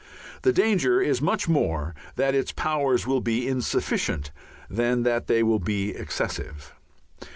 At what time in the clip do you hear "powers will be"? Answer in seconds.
2.51-3.47